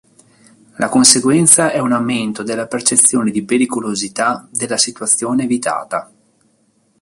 La 0.77 0.89
conseguenza 0.89 1.69
è 1.71 1.77
un 1.77 1.91
aumento 1.91 2.41
della 2.41 2.65
percezione 2.65 3.29
di 3.29 3.43
pericolosità 3.45 4.47
della 4.49 4.77
situazione 4.77 5.43
evitata. 5.43 6.09